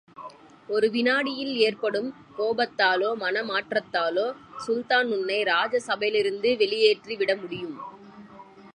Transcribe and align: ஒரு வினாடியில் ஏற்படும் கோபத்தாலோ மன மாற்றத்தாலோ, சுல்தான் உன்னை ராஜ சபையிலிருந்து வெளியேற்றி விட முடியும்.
ஒரு 0.69 0.87
வினாடியில் 0.89 1.55
ஏற்படும் 1.57 2.07
கோபத்தாலோ 2.37 3.09
மன 3.15 3.43
மாற்றத்தாலோ, 3.43 4.25
சுல்தான் 4.65 5.11
உன்னை 5.11 5.39
ராஜ 5.43 5.79
சபையிலிருந்து 5.79 6.57
வெளியேற்றி 6.57 7.15
விட 7.15 7.35
முடியும். 7.35 7.77